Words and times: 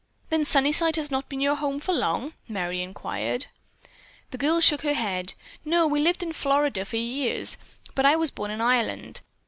"Then 0.31 0.45
Sunnyside 0.45 0.95
has 0.95 1.11
not 1.11 1.29
been 1.29 1.39
your 1.39 1.53
home 1.53 1.79
for 1.79 1.93
long?" 1.93 2.33
Merry 2.47 2.81
inquired. 2.81 3.45
The 4.31 4.39
girl 4.39 4.59
shook 4.59 4.81
her 4.81 4.95
head. 4.95 5.35
"No, 5.63 5.85
we 5.85 5.99
lived 5.99 6.23
in 6.23 6.33
Florida 6.33 6.85
for 6.85 6.97
years, 6.97 7.55
but 7.93 8.03
I 8.03 8.15
was 8.15 8.31
born 8.31 8.49
in 8.49 8.61
Ireland. 8.61 9.21